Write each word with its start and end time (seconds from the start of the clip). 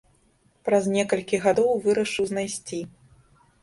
Праз 0.69 0.83
некалькі 0.95 1.43
гадоў 1.45 1.71
вырашыў 1.87 2.25
знайсці. 2.35 2.85